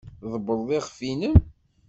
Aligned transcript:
Tḍebbreḍ 0.19 0.69
iɣef-nnem. 0.77 1.37